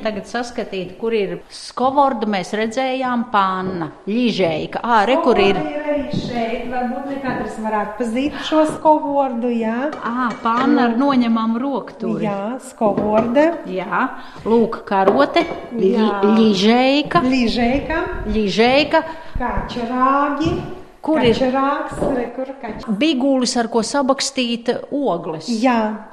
mēģinu 0.00 0.04
tagad 0.04 0.26
saskatīt, 0.28 0.96
kur 0.98 1.12
ir 1.12 1.40
skovorda. 1.50 2.26
Mēs 2.30 2.52
redzējām 2.56 3.26
panna, 3.32 3.90
ļižēka. 4.08 4.80
Ā, 4.82 5.04
re, 5.06 5.16
kur 5.22 5.38
ir. 5.38 5.56
ir 5.56 6.10
šeit. 6.14 6.68
Varbūt 6.70 7.06
ne 7.10 7.18
katrs 7.22 7.58
varētu 7.60 7.96
pazīt 7.98 8.34
šo 8.46 8.64
skovordu, 8.76 9.50
jā. 9.50 9.90
Ā, 10.02 10.30
panna 10.42 10.88
ar 10.88 10.96
noņemamu 10.98 11.60
rokturi. 11.60 12.24
Jā, 12.24 12.58
skovorda. 12.70 13.48
Jā, 13.66 14.08
lūk, 14.44 14.82
karote, 14.88 15.44
Jā. 15.76 16.20
ļižēka, 16.24 17.22
Līžēka, 17.26 18.02
ļižēka. 18.30 19.02
kačerāgi. 19.38 20.54
Kur 21.00 21.16
ir? 21.24 21.32
Kačerāgs, 21.32 22.00
re, 22.12 22.26
kur 22.36 22.48
kač... 22.60 22.84
Bigulis, 23.00 23.56
ar 23.56 23.70
ko 23.72 23.80
sabakstīt 23.80 24.68
ogles. 24.92 25.48
Jā, 25.48 26.09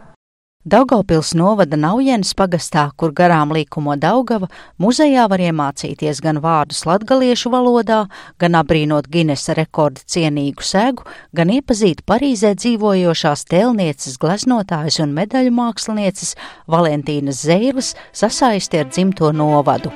Daugavpils 0.67 1.29
novada 1.31 1.77
Naujienas 1.79 2.33
pagastā, 2.35 2.89
kur 2.99 3.13
garām 3.15 3.53
līkumo 3.55 3.93
Daugava, 3.95 4.49
muzejā 4.83 5.23
var 5.31 5.39
iemācīties 5.39 6.19
gan 6.25 6.41
vārdus 6.43 6.81
latgaliešu 6.89 7.53
valodā, 7.53 8.01
gan 8.35 8.59
abrīnot 8.59 9.07
Ginesa 9.07 9.55
rekorda 9.55 10.03
cienīgu 10.03 10.67
segu, 10.67 11.07
gan 11.31 11.55
iepazīt 11.55 12.03
Parīzē 12.03 12.51
dzīvojošās 12.59 13.47
tēlnieces, 13.47 14.19
gleznotājas 14.19 14.99
un 15.07 15.15
medaļu 15.15 15.55
mākslinieces 15.55 16.35
Valentīnas 16.67 17.45
Zeiles 17.47 17.95
sasaisti 18.11 18.83
ar 18.83 18.91
dzimto 18.91 19.31
novadu. 19.31 19.95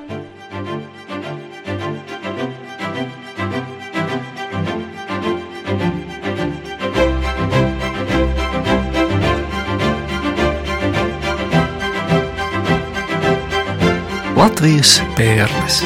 Latvijas 14.62 15.00
pērles. 15.18 15.78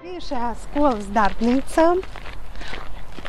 bijušajā 0.00 0.54
skolas 0.56 1.08
darbnīcā 1.12 1.84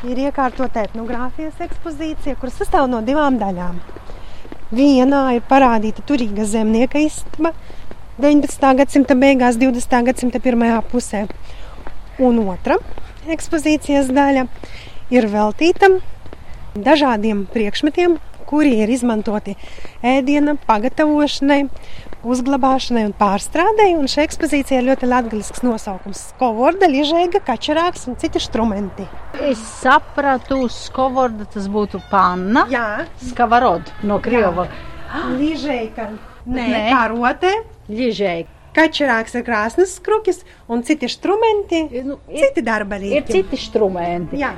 ir 0.08 0.20
iekārtota 0.22 0.86
etnogrāfijas 0.86 1.60
ekspozīcija, 1.66 2.38
kuras 2.40 2.56
sastāv 2.56 2.86
no 2.88 3.02
divām 3.04 3.36
daļām. 3.36 3.76
Vienā 4.72 5.20
ir 5.36 5.44
parādīta 5.50 6.00
turīga 6.08 6.46
zemnieka 6.48 7.02
istaba 7.04 7.52
19. 8.16 8.64
gadsimta 8.80 9.18
beigās, 9.26 9.60
20. 9.60 10.00
gadsimta 10.08 10.40
pirmajā 10.40 10.80
pusē, 10.88 11.26
un 12.16 12.40
otra 12.48 12.80
ekspozīcijas 13.28 14.08
daļa 14.08 14.46
ir 15.12 15.28
veltīta 15.36 15.98
dažādiem 16.88 17.44
priekšmetiem, 17.52 18.16
kuri 18.50 18.72
ir 18.82 18.90
izmantoti 18.90 19.54
ēdiena 20.02 20.56
pagatavošanai, 20.66 21.60
uzglabāšanai 22.26 23.04
un 23.08 23.14
pārstrādei. 23.16 23.94
Un 23.96 24.08
šī 24.10 24.24
ekspozīcija 24.26 24.80
ir 24.82 24.88
ļoti 24.90 25.08
latgaļisks 25.08 25.62
nosaukums- 25.64 26.24
Skovorda, 26.34 26.88
Ližēga, 26.90 27.40
Kačerāks 27.46 28.08
un 28.10 28.16
citi 28.20 28.40
instrumenti. 28.42 29.06
Es 29.40 29.58
sapratu, 29.80 30.64
skovorda 30.68 31.46
tas 31.54 31.68
būtu 31.68 32.02
panna. 32.10 32.66
Jā, 32.68 33.06
Skavarod 33.30 33.92
no 34.02 34.18
Krieva. 34.20 34.66
Ližēga, 35.38 36.10
nē, 36.46 36.66
Nē. 36.74 36.82
karote, 36.92 37.52
Ļižēka. 37.90 38.56
Kačerāks 38.72 39.34
ir 39.34 39.42
krāsnes 39.42 39.96
skrupjas 39.98 40.44
un 40.70 40.84
citi 40.86 41.02
instrumenti, 41.08 41.80
Nu, 42.06 42.18
ir, 42.30 42.44
citi 42.44 42.62
darba 42.62 43.00
ir 43.00 43.22
rīki. 43.24 43.32
citi 43.32 43.56
instrumenti. 43.58 44.36
Jā. 44.38 44.52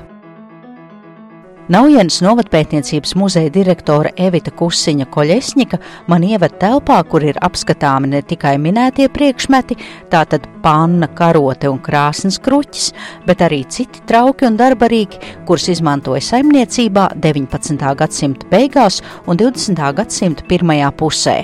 Naujienas 1.71 2.17
novatpētniecības 2.25 3.13
muzeja 3.15 3.51
direktore 3.55 4.11
Evita 4.19 4.51
Kusiņa 4.59 5.05
Koļesņika 5.15 5.79
man 6.11 6.25
ieved 6.27 6.57
telpā, 6.59 6.97
kur 7.07 7.23
ir 7.23 7.39
apskatāmi 7.39 8.11
ne 8.11 8.23
tikai 8.27 8.57
minētie 8.59 9.07
priekšmeti, 9.15 9.77
tātad 10.11 10.49
panna, 10.65 11.07
karote 11.07 11.71
un 11.71 11.79
krāsnes 11.79 12.41
kruķis, 12.43 12.91
bet 13.31 13.47
arī 13.47 13.63
citi 13.71 14.03
trauki 14.11 14.51
un 14.51 14.59
darbarīki, 14.59 15.23
kurus 15.47 15.69
izmantoja 15.71 16.25
saimniecībā 16.33 17.13
19. 17.23 17.79
gadsimta 18.03 18.51
beigās 18.51 18.99
un 19.31 19.39
20. 19.39 19.87
gadsimta 20.03 20.51
pirmajā 20.51 20.91
pusē. 20.99 21.41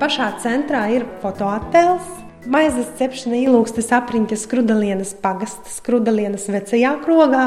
Pašā 0.00 0.32
centrā 0.40 0.88
ir 0.96 1.04
fotoattēls. 1.20 2.22
Maizes 2.44 2.88
cepšana 2.98 3.36
ielūgstas 3.40 3.86
apriņķa 3.96 4.36
skrudalienas 4.36 5.14
pagastas, 5.20 5.78
skrudalienas 5.78 6.44
vecajā 6.52 6.90
krogā, 7.00 7.46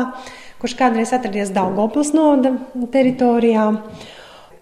kurš 0.61 0.77
kādreiz 0.79 1.13
atradies 1.15 1.51
Daugopils 1.55 2.13
novada 2.15 2.55
teritorijā. 2.93 3.69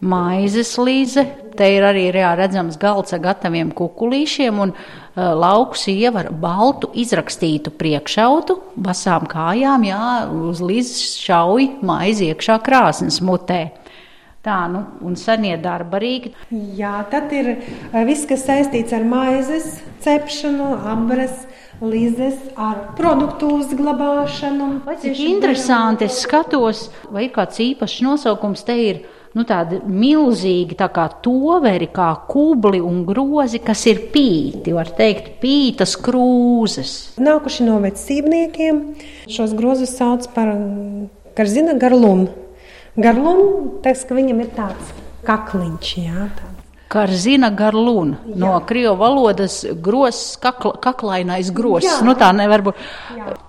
Maizes 0.06 0.73
līze, 0.78 1.23
te 1.56 1.69
ir 1.78 1.85
arī 1.88 2.09
redzams 2.13 2.75
galds 2.78 3.16
ar 3.16 3.22
gataviem 3.23 3.72
kukulīšiem 3.73 4.59
un 4.59 4.73
uh, 4.75 5.31
lauku 5.39 5.79
sieva 5.79 6.25
ar 6.25 6.29
baltu 6.35 6.91
izrakstītu 7.00 7.72
priekšautu, 7.79 8.59
basām 8.75 9.25
kājām, 9.31 9.88
jā, 9.88 10.09
uz 10.51 10.61
līzes 10.61 11.16
šauj 11.23 11.72
maizi 11.88 12.29
iekšā 12.34 12.59
krāsnes 12.66 13.22
mutē. 13.23 13.63
Tā, 14.45 14.59
nu, 14.69 14.84
un 15.01 15.16
senie 15.17 15.55
darbarīgi. 15.57 16.35
Jā, 16.78 17.00
tad 17.09 17.31
ir 17.34 17.47
eh, 17.55 17.95
viss, 18.05 18.28
kas 18.29 18.44
saistīts 18.45 18.94
ar 18.94 19.01
maizes 19.09 19.79
cepšanu, 20.05 20.67
abras, 20.91 21.47
līzes, 21.84 22.38
ar 22.56 22.96
produktu 22.97 23.50
uzglabāšanu. 23.59 24.69
Cik 25.02 25.19
interesanti 25.28 26.08
es 26.08 26.22
skatos, 26.24 26.88
vai 27.12 27.28
ir 27.28 27.36
kāds 27.36 27.59
īpašs 27.63 28.02
nosaukums 28.06 28.66
te 28.68 28.78
ir. 28.80 29.03
Nu, 29.36 29.44
tādi 29.44 29.81
milzīgi 29.84 30.78
tā 30.80 30.88
kā 30.96 31.09
toveri, 31.19 31.90
kā 31.91 32.08
kubli 32.30 32.80
un 32.80 33.02
grozi, 33.03 33.59
kas 33.59 33.81
ir 33.91 34.06
pīti, 34.14 34.72
var 34.72 34.94
teikt, 34.96 35.34
pītas 35.41 35.97
krūzes. 36.00 36.96
Nākuši 37.19 37.68
no 37.68 37.81
vecīmniekiem, 37.84 38.81
šos 39.28 39.58
grozus 39.59 39.97
sauc 40.00 40.30
par 40.38 40.56
karzina 41.35 41.75
garlunu. 41.75 42.31
Garlunu, 42.96 43.81
tas, 43.84 44.08
ka 44.08 44.16
viņam 44.16 44.46
ir 44.46 44.53
tāds 44.56 44.96
kakliņš, 45.28 45.96
jā, 46.00 46.30
tāds. 46.40 46.54
Karzina 46.95 47.50
garlūna 47.51 48.35
no 48.39 48.53
krievu 48.67 48.95
valodas 49.01 49.59
grozs, 49.83 50.38
kakla, 50.41 50.75
kaklainais 50.83 51.51
grozs. 51.56 51.89
Jā. 51.89 52.00
Nu, 52.07 52.16
tā 52.19 52.31
nevar 52.35 52.63
būt. 52.69 52.79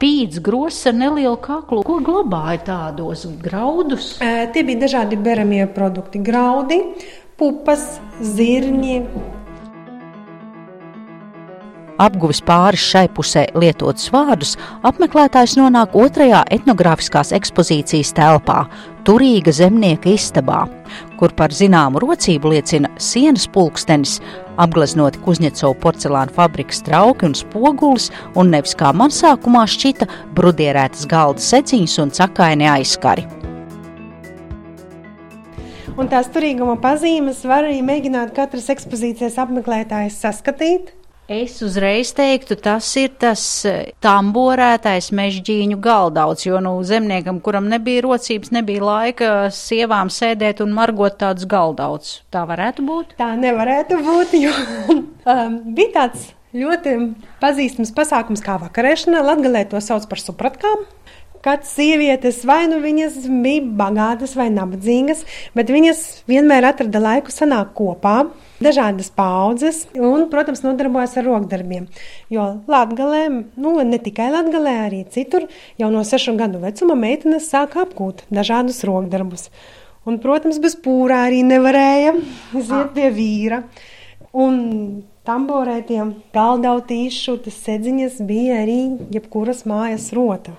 Pīts 0.02 0.42
grozs 0.42 0.82
ar 0.90 0.98
nelielu 0.98 1.38
kaklu. 1.42 1.84
Ko 1.86 2.00
glabāja 2.04 2.64
tādos 2.72 3.26
graudus? 3.42 4.16
Ē, 4.24 4.50
Tie 4.54 4.66
bija 4.66 4.86
dažādi 4.86 5.18
beramie 5.20 5.64
produkti, 5.70 6.22
graudi, 6.26 6.82
pupas, 7.38 7.96
zirņi. 8.36 9.00
Apguvis 11.96 12.42
pāris 12.44 12.82
šai 12.84 13.06
pusē 13.16 13.46
lietotus 13.56 14.10
vārdus, 14.12 14.56
apmeklētājs 14.84 15.54
nonāk 15.56 15.94
otrajā 15.96 16.42
etnogrāfiskās 16.52 17.32
ekspozīcijas 17.36 18.12
telpā- 18.16 18.66
Turīga 19.06 19.52
zemnieka 19.54 20.10
istabā, 20.10 20.66
kur 21.16 21.32
par 21.32 21.48
zināmu 21.48 22.02
rocību 22.02 22.52
liecina 22.52 22.90
sienas 22.98 23.46
pulkstenis, 23.46 24.20
apgleznoti 24.58 25.22
Kuzņecovu 25.24 25.78
porcelāna 25.80 26.34
fabrikas 26.34 26.82
trauki 26.82 27.24
un 27.24 27.32
spogulis, 27.32 28.10
un 28.34 28.50
nevis 28.50 28.74
kā 28.74 28.92
man 28.92 29.10
sākumā 29.10 29.64
šķita 29.64 30.08
brudierētas 30.34 31.06
galda 31.06 31.40
seciņas 31.40 31.98
un 32.02 32.10
cakaini 32.10 32.68
aizskari. 32.68 33.24
Un 35.96 36.08
tās 36.08 36.28
turīguma 36.28 36.76
pazīmes 36.76 37.40
var 37.48 37.64
arī 37.64 37.80
mēģināt 37.80 38.34
katras 38.34 38.68
ekspozīcijas 38.68 39.38
apmeklētājs 39.40 40.20
saskatīt. 40.20 40.92
Es 41.26 41.56
uzreiz 41.58 42.12
teiktu, 42.14 42.54
tas 42.54 42.86
ir 43.00 43.10
tas 43.18 43.40
eh, 43.66 43.88
tamborētais 44.04 45.08
mežģīņu 45.10 45.80
galdauts, 45.82 46.46
jo 46.46 46.60
nu, 46.62 46.76
zemniekam, 46.86 47.40
kuram 47.42 47.66
nebija 47.66 48.04
rocības, 48.04 48.52
nebija 48.54 48.84
laika 48.86 49.30
sievām 49.50 50.06
sēdēt 50.06 50.62
un 50.62 50.70
margot 50.76 51.18
tādus 51.18 51.48
galdauts. 51.50 52.20
Tā 52.30 52.44
varētu 52.46 52.86
būt? 52.86 53.16
Tā 53.18 53.32
nevarētu 53.42 53.98
būt, 54.06 54.36
jo 54.38 54.54
um, 55.34 55.58
bija 55.74 55.96
tāds 55.98 56.28
ļoti 56.54 56.94
pazīstams 57.42 57.90
pasākums 57.96 58.44
kā 58.46 58.60
vakarēšana. 58.62 59.24
Latvijā 59.26 59.66
to 59.72 59.82
sauc 59.82 60.06
par 60.06 60.22
supratkām. 60.22 60.86
Kad 61.46 61.62
sievietes 61.62 62.40
vai 62.42 62.64
nu 62.66 62.80
viņas 62.82 63.20
bija 63.30 63.62
bagātas 63.78 64.32
vai 64.34 64.48
nabadzīgas, 64.50 65.20
bet 65.54 65.70
viņas 65.70 66.00
vienmēr 66.26 66.66
atrada 66.72 66.98
laiku 67.04 67.30
sanākt 67.30 67.70
kopā, 67.78 68.16
dažādas 68.58 69.12
paudzes 69.14 69.84
un, 69.94 70.26
protams, 70.32 70.64
nodarbojas 70.64 71.14
ar 71.20 71.28
rokdarbiem. 71.28 71.86
Jo 72.34 72.48
Latvijā, 72.66 73.28
nu 73.62 73.76
ne 73.86 74.02
tikai 74.02 74.32
Latvijā, 74.34 74.74
arī 74.88 75.04
citur 75.14 75.46
jau 75.78 75.92
no 75.94 76.02
sešu 76.02 76.34
gadu 76.40 76.64
vecuma 76.66 76.98
meitenes 76.98 77.46
sāk 77.52 77.78
apgūt 77.78 78.26
dažādus 78.34 78.82
rokdarbus. 78.88 79.52
Un, 80.06 80.18
protams, 80.22 80.58
bez 80.62 80.74
pūrā 80.82 81.28
arī 81.30 81.44
nevarēja 81.46 82.14
iziet 82.58 82.92
pie 82.98 83.08
vīra. 83.14 83.62
Un 84.34 84.60
tamborētiem 85.26 86.12
galdautīšu 86.34 87.38
tas 87.46 87.64
sedziņas 87.66 88.22
bija 88.26 88.62
arī 88.66 88.80
jebkuras 89.14 89.62
mājas 89.66 90.10
rota. 90.16 90.58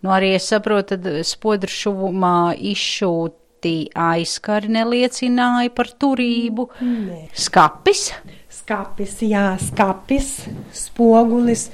Nu, 0.00 0.12
arī 0.14 0.34
es 0.38 0.48
saprotu, 0.48 0.96
tad 0.96 1.24
spodru 1.28 1.70
šuvumā 1.70 2.54
izšūti 2.56 3.74
aizskari 3.92 4.70
neliecināja 4.72 5.72
par 5.76 5.90
turību. 6.00 6.70
Nē. 6.80 7.26
Skapis. 7.36 8.06
Skapis, 8.50 9.18
jā, 9.26 9.52
skapis, 9.60 10.30
spogulis 10.74 11.68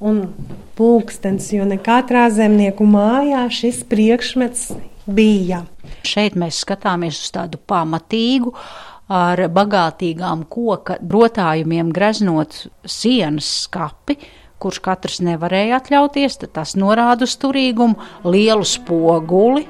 un 0.00 0.22
pulkstenis, 0.76 1.50
jo 1.56 1.66
ne 1.68 1.80
katrā 1.80 2.26
zemnieku 2.32 2.84
mājā 2.88 3.46
šis 3.52 3.82
priekšmets 3.88 4.70
bija. 5.08 5.64
Šeit 6.06 6.36
mēs 6.38 6.62
skatāmies 6.64 7.18
uz 7.20 7.32
tādu 7.34 7.60
pamatīgu, 7.70 8.52
ar 9.10 9.42
bagātīgām 9.50 10.44
koka 10.52 10.98
rotājumiem 11.02 11.90
greznot 11.94 12.66
sienas 12.86 13.48
skapi, 13.64 14.16
kurš 14.60 14.80
katrs 14.84 15.20
nevarēja 15.24 15.80
atļauties, 15.80 16.40
tad 16.44 16.54
tas 16.60 16.76
norāda 16.76 17.28
uz 17.28 17.36
turīgumu, 17.40 17.98
lielu 18.28 18.66
spoguli, 18.68 19.66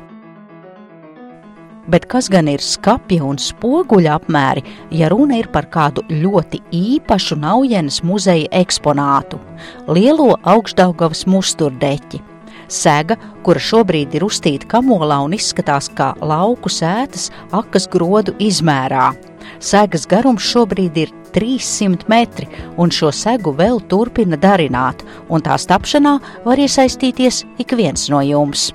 Bet 1.91 2.05
kas 2.07 2.29
gan 2.31 2.47
ir 2.47 2.63
skapja 2.63 3.25
un 3.27 3.39
spoguļa 3.41 4.13
apmēri, 4.21 4.63
ja 4.95 5.09
runa 5.11 5.41
ir 5.41 5.49
par 5.51 5.67
kādu 5.73 6.05
ļoti 6.07 6.61
īpašu 6.77 7.39
Naujienas 7.41 8.03
muzeja 8.07 8.47
eksponātu- 8.61 9.41
lielo 9.97 10.37
augšdaugavas 10.45 11.25
musturdeķi? 11.27 12.21
Sega, 12.69 13.17
kura 13.43 13.59
šobrīd 13.59 14.15
ir 14.15 14.23
uztīta 14.23 14.69
kamolā 14.71 15.19
un 15.25 15.33
izskatās 15.33 15.89
kā 15.91 16.15
lauku 16.21 16.69
sētas 16.69 17.31
akas 17.51 17.89
grodu 17.89 18.37
izmērā. 18.39 19.30
Segas 19.61 20.07
garums 20.09 20.41
šobrīd 20.49 20.97
ir 20.97 21.11
300 21.35 22.09
metri, 22.09 22.47
un 22.81 22.89
šo 22.89 23.11
segu 23.13 23.53
vēl 23.53 23.83
turpina 23.93 24.39
darināt, 24.41 25.05
un 25.29 25.45
tās 25.45 25.69
tapšanā 25.69 26.15
var 26.47 26.63
iesaistīties 26.63 27.43
ik 27.61 27.75
viens 27.77 28.09
no 28.09 28.23
jums. 28.25 28.71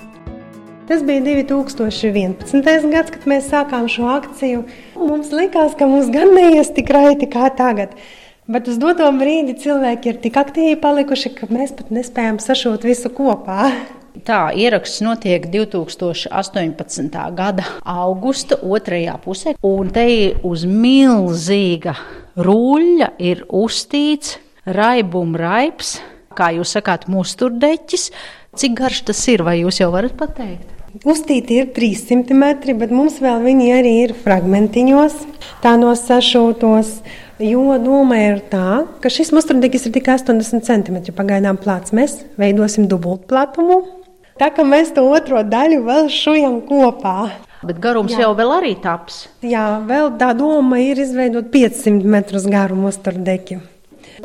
Tas 0.85 1.01
bija 1.01 1.23
2011. 1.25 2.91
gads, 2.93 3.09
kad 3.15 3.25
mēs 3.25 3.49
sākām 3.49 3.89
šo 3.89 4.05
akciju. 4.13 4.61
Mums 4.93 5.33
likās, 5.33 5.73
ka 5.73 5.89
mums 5.89 6.13
gan 6.13 6.35
neies 6.37 6.69
tik 6.77 6.93
raiti 6.93 7.25
kā 7.33 7.49
tagad. 7.57 7.97
Bet 8.45 8.69
uz 8.69 8.77
doto 8.77 9.09
brīdi 9.17 9.57
cilvēki 9.57 10.11
ir 10.11 10.21
tik 10.21 10.37
aktīvi 10.37 10.77
palikuši, 10.77 11.33
ka 11.33 11.49
mēs 11.49 11.73
pat 11.73 11.89
nespējam 11.89 12.37
sašūt 12.37 12.85
visu 12.85 13.09
kopā. 13.09 13.71
Tā 14.23 14.53
ieraksts 14.56 15.01
notiek 15.03 15.50
2018. 15.51 17.17
gada 17.35 17.65
augusta 17.83 18.56
otrajā 18.63 19.17
pusē, 19.23 19.56
un 19.59 19.89
te 19.91 20.06
uz 20.47 20.63
milzīga 20.69 21.97
ruļļa 22.39 23.09
ir 23.19 23.44
uztīts 23.51 24.38
raibuma 24.65 25.41
raips, 25.41 25.97
kā 26.35 26.53
jūs 26.56 26.77
sakāt, 26.77 27.09
musturdeķis. 27.12 28.07
Cik 28.56 28.79
garš 28.79 29.03
tas 29.09 29.19
ir, 29.27 29.44
vai 29.44 29.57
jūs 29.59 29.81
jau 29.81 29.91
varat 29.91 30.15
pateikt? 30.15 30.71
Uztīti 31.03 31.57
ir 31.59 31.73
300 31.75 32.38
metri, 32.39 32.71
bet 32.71 32.94
mums 32.95 33.18
vēl 33.19 33.44
viņi 33.44 33.68
arī 33.75 33.94
ir 34.06 34.13
fragmentiņos, 34.15 35.18
tā 35.59 35.75
no 35.81 35.91
sašūtos. 36.00 37.01
Jo 37.44 37.75
doma 37.83 38.15
ir 38.21 38.39
tā, 38.47 38.85
ka 39.03 39.11
šis 39.11 39.33
musturdegis 39.35 39.89
ir 39.89 39.97
tikai 39.97 40.15
80 40.21 40.63
cm 40.63 41.01
pagaidām 41.18 41.59
plāts. 41.59 41.91
Mēs 41.91 42.21
veidosim 42.39 42.88
dubultplatumu. 42.88 44.05
Tā 44.35 44.49
kā 44.51 44.65
mēs 44.67 44.89
to 44.91 45.05
otro 45.15 45.39
daļu 45.47 45.77
vēl 45.85 46.09
šujam 46.11 46.57
kopā. 46.67 47.29
Bet 47.63 47.77
garums 47.79 48.11
Jā. 48.11 48.25
jau 48.25 48.33
vēl 48.35 48.49
arī 48.57 48.73
taps. 48.83 49.29
Jā, 49.39 49.79
vēl 49.87 50.09
tā 50.19 50.33
doma 50.35 50.81
ir 50.83 50.99
izveidot 50.99 51.47
500 51.53 52.03
metrus 52.03 52.43
garu 52.51 52.75
musturdegi. 52.75 53.61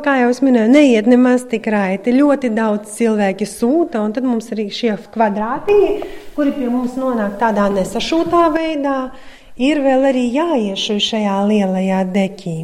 Kā 0.03 0.17
jau 0.19 0.27
es 0.33 0.41
minēju, 0.43 0.67
neiet 0.71 1.07
nemaz 1.07 1.45
tik 1.47 1.69
raiti. 1.71 2.11
Ļoti 2.11 2.51
daudz 2.57 2.91
cilvēki 2.97 3.47
sūta, 3.47 4.03
un 4.03 4.11
tad 4.11 4.27
mums 4.27 4.51
arī 4.51 4.67
šie 4.73 4.97
kvadrātiņi, 5.15 5.93
kuri 6.35 6.53
pie 6.59 6.67
mums 6.67 6.99
nonāk 6.99 7.39
tādā 7.39 7.69
nesašūtā 7.71 8.43
veidā, 8.51 8.97
ir 9.63 9.79
vēl 9.87 10.11
arī 10.11 10.27
jāiešuj 10.35 11.01
šajā 11.07 11.39
lielajā 11.53 12.03
deķī. 12.11 12.57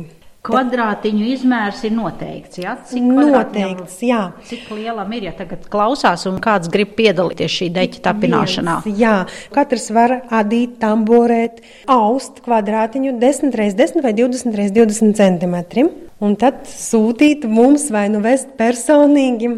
Kvadrātiņu 0.48 1.28
izmērs 1.34 1.84
ir 1.88 1.94
noteikts. 1.98 2.62
Ja? 2.64 2.78
Cik 2.88 3.04
noteikts, 3.04 4.00
jā. 4.08 4.22
Cik 4.48 4.72
lielam 4.78 5.12
ir, 5.18 5.28
ja 5.30 5.36
tagad 5.38 5.68
klausās 5.72 6.26
un 6.30 6.40
kāds 6.44 6.72
grib 6.74 6.96
piedalīties 6.98 7.60
šī 7.60 7.70
deķa 7.76 8.04
tapināšanā? 8.08 8.80
Viens, 8.88 9.00
jā, 9.02 9.16
katrs 9.56 9.90
var 9.96 10.18
adīt, 10.40 10.80
tamborēt, 10.82 11.62
aust 11.92 12.42
kvadrātiņu 12.48 13.18
10 13.22 13.56
x 13.68 13.78
10 13.78 14.04
vai 14.06 14.16
20 14.18 14.62
x 14.66 14.76
20 14.80 15.18
centimetriem 15.20 15.92
un 16.24 16.36
tad 16.40 16.66
sūtīt 16.70 17.46
mums 17.50 17.90
vai 17.94 18.08
nu 18.14 18.22
vest 18.24 18.56
personīgi. 18.60 19.54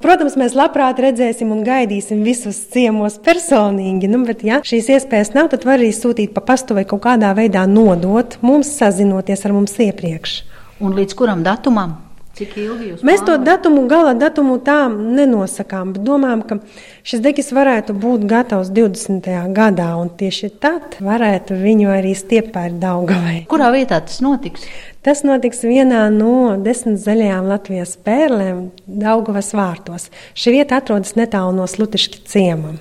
Protams, 0.00 0.32
mēs 0.40 0.54
labprāt 0.56 0.96
redzēsim 1.04 1.50
un 1.52 1.58
gaidīsim 1.60 2.22
visus 2.24 2.56
ciemos 2.72 3.18
personīgi, 3.20 4.08
nu, 4.08 4.22
bet, 4.24 4.40
ja 4.48 4.62
šīs 4.64 4.88
iespējas 4.96 5.34
nav, 5.36 5.50
tad 5.52 5.66
var 5.68 5.76
arī 5.76 5.90
sūtīt 5.92 6.32
pa 6.32 6.40
pastu 6.40 6.72
vai 6.78 6.86
kaut 6.88 7.02
kādā 7.04 7.34
veidā 7.36 7.66
nodot 7.68 8.38
mums, 8.40 8.72
sazinoties 8.80 9.44
ar 9.44 9.52
mums 9.52 9.76
iepriekš. 9.76 10.38
Un 10.80 10.96
līdz 10.96 11.18
kuram 11.18 11.44
datumam? 11.44 11.98
Cik 12.40 12.54
ilgi 12.62 12.86
jūs 12.94 13.02
Mēs 13.04 13.20
to 13.26 13.34
datumu, 13.44 13.82
gala 13.90 14.14
datumu 14.16 14.56
tā 14.64 14.86
nenosakām, 14.88 15.92
bet 15.92 16.04
domājam, 16.06 16.46
ka 16.48 16.56
šis 17.04 17.20
degis 17.20 17.52
varētu 17.52 17.92
būt 18.00 18.24
gatavs 18.30 18.70
20. 18.72 19.28
gadā, 19.52 19.90
un 20.00 20.08
tieši 20.16 20.48
tad 20.62 20.96
varētu 21.04 21.58
viņu 21.60 21.90
arī 21.92 22.14
stiept 22.16 22.54
pāri 22.54 22.78
Daugavai. 22.80 23.42
Kurā 23.50 23.68
vietā 23.74 24.00
tas 24.00 24.22
notiks? 24.24 24.64
Tas 25.00 25.22
notiks 25.24 25.62
vienā 25.64 26.02
no 26.12 26.58
desmit 26.60 26.98
zaļajām 27.00 27.46
Latvijas 27.48 27.94
pērlēm, 28.04 28.66
Daugavas 28.84 29.54
vārtos. 29.56 30.10
Šī 30.36 30.58
vieta 30.58 30.76
atrodas 30.76 31.14
netālu 31.16 31.54
no 31.56 31.64
Slutišķa 31.64 32.20
ciemam. 32.28 32.76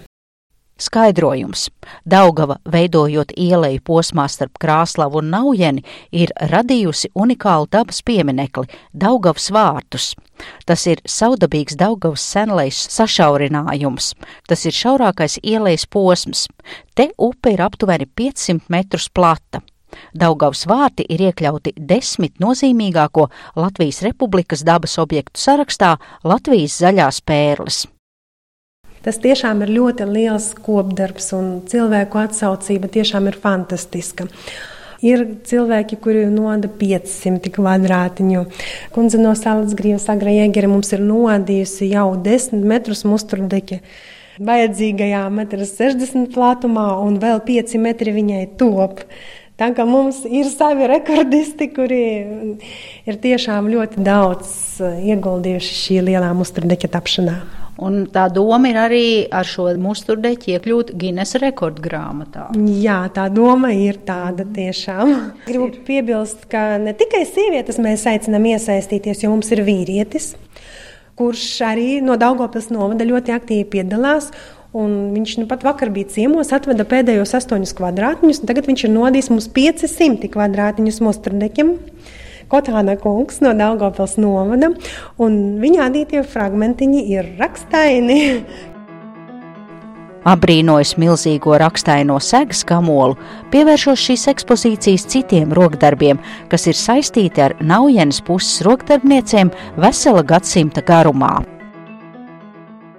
Skaidrojums. 0.79 1.69
Daugava, 2.03 2.57
veidojot 2.67 3.31
ieleju 3.39 3.79
posmā 3.87 4.27
starp 4.31 4.59
Krāslavu 4.59 5.21
un 5.21 5.31
Naujeni, 5.31 5.85
ir 6.11 6.35
radījusi 6.51 7.13
unikālu 7.15 7.71
dabas 7.71 8.03
pieminekli- 8.03 8.67
Daugavas 9.05 9.47
vārtus. 9.55 10.11
Tas 10.65 10.87
ir 10.87 10.99
saudabīgs 11.07 11.79
Daugavas 11.79 12.19
senlejas 12.19 12.83
sašaurinājums. 12.99 14.13
Tas 14.47 14.65
ir 14.65 14.71
šaurākais 14.71 15.39
ielejas 15.39 15.85
posms. 15.85 16.47
Te 16.95 17.11
upe 17.17 17.53
ir 17.53 17.59
aptuveni 17.59 18.05
500 18.05 18.67
metrus 18.67 19.07
plata. 19.07 19.61
Daugavas 20.13 20.65
vārti 20.69 21.05
ir 21.09 21.27
iekļauti 21.29 21.75
desmit 21.77 22.39
nozīmīgāko 22.41 23.29
Latvijas 23.59 24.03
Republikas 24.05 24.65
dabas 24.67 24.97
objektu 25.01 25.41
sarakstā 25.41 25.95
Latvijas 26.23 26.79
zaļās 26.81 27.23
pērles. 27.25 27.85
Tas 28.99 29.15
tiešām 29.23 29.61
ir 29.63 29.71
ļoti 29.77 30.05
liels 30.09 30.49
kopdarbs, 30.59 31.31
un 31.37 31.45
cilvēku 31.71 32.19
atsaucība 32.19 32.89
tiešām 32.91 33.29
ir 33.31 33.37
fantastiska. 33.39 34.27
Ir 34.99 35.23
cilvēki, 35.47 35.95
kuri 36.03 36.25
noda 36.27 36.67
500 36.67 37.53
kvadrātiņu. 37.55 38.41
Kundze 38.91 39.21
no 39.21 39.31
Salas 39.39 39.71
Grīvas 39.79 40.09
Agra 40.11 40.33
Jēgere 40.35 40.67
mums 40.67 40.91
ir 40.91 41.05
nodījusi 41.05 41.87
jau 41.93 42.09
10 42.25 42.65
metrus 42.67 43.05
musturdeki. 43.07 43.79
Vajadzīgajā 44.43 45.23
1,60 45.31 46.19
m 46.19 46.27
platumā 46.35 46.89
un 46.99 47.15
vēl 47.23 47.39
5 47.47 47.79
metri 47.79 48.11
viņai 48.15 48.43
top. 48.59 49.05
Tā 49.59 49.73
kā 49.75 49.83
mums 49.83 50.21
ir 50.23 50.47
savi 50.47 50.87
rekordisti, 50.87 51.67
kuri 51.75 52.03
ir 53.03 53.17
tiešām 53.19 53.67
ļoti 53.67 54.03
daudz 54.05 54.51
ieguldījuši 54.79 55.79
šī 55.81 55.97
lielā 56.07 56.29
musturdeka 56.37 56.87
tapšanā. 56.93 57.35
Un 57.79 58.05
tā 58.11 58.25
doma 58.31 58.71
ir 58.71 58.77
arī 58.79 59.03
ar 59.31 59.47
šo 59.47 59.69
musturdeķi 59.79 60.55
iekļūt 60.55 60.93
Guinness 60.99 61.37
rekordgrāmatā. 61.39 62.49
Jā, 62.83 63.01
tā 63.15 63.29
doma 63.31 63.71
ir 63.75 64.01
tāda 64.07 64.43
tiešām. 64.43 65.13
Gribu 65.47 65.69
piebilst, 65.87 66.43
ka 66.51 66.75
ne 66.79 66.95
tikai 66.99 67.25
sievietes 67.27 67.79
mēs 67.83 68.03
aicinām 68.11 68.47
iesaistīties, 68.51 69.23
jo 69.23 69.31
mums 69.31 69.51
ir 69.55 69.63
vīrietis, 69.67 70.33
kurš 71.19 71.45
arī 71.67 71.89
no 72.03 72.15
Daugopils 72.19 72.67
novada 72.71 73.07
ļoti 73.07 73.35
aktīvi 73.35 73.67
piedalās. 73.75 74.31
Un 74.69 75.13
viņš 75.15 75.39
nu 75.41 75.47
pat 75.49 75.63
vakar 75.65 75.89
bija 75.89 76.11
ciemos, 76.13 76.51
atveda 76.53 76.85
pēdējos 76.85 77.33
astoņus 77.39 77.73
kvadrātiņus, 77.79 78.43
un 78.43 78.49
tagad 78.51 78.67
viņš 78.69 78.85
ir 78.85 78.91
nodījis 78.93 79.29
mums 79.33 79.49
500 79.55 80.29
kvadrātiņus 80.35 81.01
musturdeķiem. 81.07 81.73
Kotāna 82.49 82.95
kungs 82.97 83.41
no 83.45 83.53
Daugopils 83.57 84.17
novada, 84.21 84.71
un 85.21 85.39
viņa 85.61 85.87
adītie 85.89 86.21
fragmentiņi 86.25 87.05
ir 87.13 87.33
rakstaini. 87.41 88.19
Abrīnojas 90.29 90.95
milzīgo 91.01 91.57
rakstaino 91.61 92.17
segas 92.21 92.61
kamolu, 92.67 93.15
pievēršos 93.53 94.01
šīs 94.05 94.27
ekspozīcijas 94.33 95.07
citiem 95.09 95.53
rokdarbiem, 95.55 96.19
kas 96.51 96.67
ir 96.69 96.77
saistīti 96.77 97.45
ar 97.45 97.55
Naujienas 97.63 98.21
puses 98.27 98.59
rokdarbniecēm 98.67 99.53
vesela 99.79 100.25
gadsimta 100.27 100.85
garumā. 100.85 101.39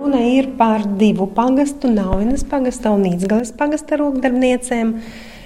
Runa 0.01 0.21
ir 0.25 0.47
par 0.57 0.81
divu 0.97 1.27
pagastu, 1.27 1.91
Naujienas 1.93 2.41
pagasta 2.49 2.89
un 2.95 3.03
Nīcgales 3.05 3.51
pagasta 3.53 3.99
rokdarbniecēm. 4.01 4.95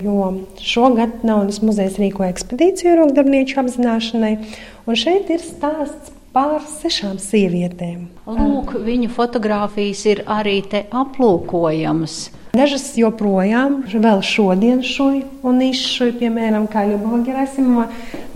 Jo 0.06 0.28
šogad 0.62 1.25
Naudas 1.26 1.58
muzejs 1.58 1.96
rīko 1.99 2.23
ekspedīciju 2.28 2.92
rokdarbnieku 3.00 3.56
apzināšanai, 3.64 4.37
un 4.87 4.99
šeit 5.00 5.32
ir 5.34 5.42
stāsts 5.42 6.12
pār 6.34 6.62
sešām 6.70 7.16
sievietēm. 7.18 8.04
Lūk, 8.30 8.76
viņu 8.87 9.11
fotografijas 9.16 10.04
ir 10.12 10.23
arī 10.30 10.61
te 10.70 10.84
aplūkojamas. 11.02 12.16
Dažas 12.54 12.92
joprojām 12.94 13.80
vēl 13.90 14.23
šodien 14.23 14.84
šūj 14.87 15.18
un 15.50 15.58
izšūj, 15.66 16.14
piemēram, 16.23 16.70
kā 16.70 16.87
Ļubova 16.92 17.25
Gerasimova, 17.26 17.88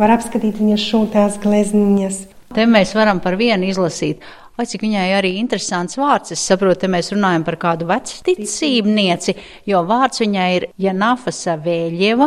var 0.03 0.17
apskatīt 0.19 0.59
viņas 0.59 0.91
šūtās 0.91 1.39
glezniņas. 1.47 2.21
Te 2.59 2.67
mēs 2.67 2.97
varam 2.99 3.23
par 3.23 3.39
vienu 3.39 3.71
izlasīt. 3.71 4.25
Vai 4.59 4.65
cik 4.67 4.83
viņai 4.83 5.07
arī 5.15 5.37
interesants 5.39 5.95
vārds. 6.01 6.33
Es 6.35 6.43
saprotu, 6.43 6.81
te 6.83 6.89
mēs 6.91 7.13
runājam 7.15 7.45
par 7.47 7.55
kādu 7.63 7.87
vecticībnieci, 7.87 9.37
jo 9.71 9.85
vārds 9.87 10.19
viņai 10.25 10.49
ir 10.57 10.67
Janafa 10.83 11.31
Savēļieva. 11.31 12.27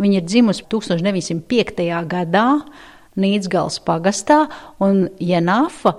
Viņa 0.00 0.20
ir 0.22 0.24
dzimusi 0.24 0.64
1905. 0.72 1.84
gadā 2.08 2.46
Nīcgals 3.20 3.76
pagastā, 3.84 4.46
un 4.80 5.06
Janafa 5.20 5.94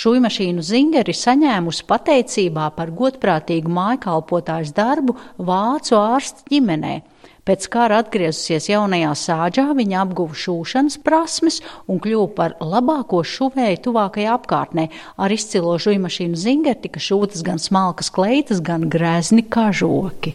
Šūmašīnu 0.00 0.62
zingeri 0.66 1.14
saņēmusi 1.14 1.86
pateicībā 1.86 2.68
par 2.76 2.90
godprātīgu 2.94 3.70
mājkalpotājas 3.74 4.70
darbu 4.74 5.16
vācu 5.38 5.98
ārstu 5.98 6.46
ģimenē. 6.50 7.00
Pēc 7.48 7.66
kara 7.72 8.02
atgriezusies 8.02 8.66
jaunajā 8.68 9.14
sāģā, 9.16 9.64
viņa 9.78 10.02
apguva 10.02 10.36
šūšanas 10.36 10.98
prasmes 11.04 11.60
un 11.88 12.00
kļuva 12.02 12.28
par 12.36 12.56
labāko 12.60 13.22
šuvēju 13.24 13.80
tuvākajā 13.86 14.34
apkārtnē. 14.36 14.90
Ar 15.16 15.32
izcilo 15.32 15.78
šūmašīnu 15.80 16.36
zingeri 16.36 16.82
tika 16.84 17.00
šūtas 17.00 17.44
gan 17.46 17.62
smalkas 17.62 18.12
kleitas, 18.12 18.60
gan 18.60 18.84
grezni 18.92 19.46
kažoki. 19.48 20.34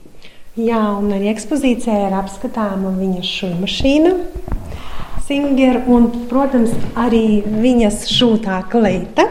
Jā, 0.55 0.81
un 0.97 1.12
arī 1.12 1.29
ekspozīcijā 1.33 2.07
ir 2.07 2.13
apskatāma 2.15 2.95
viņas 2.95 3.31
šūmašīna. 3.38 4.15
Singer 5.25 5.81
un, 5.91 6.09
protams, 6.29 6.74
arī 7.01 7.41
viņas 7.43 8.05
šūtā 8.13 8.63
kleita, 8.71 9.27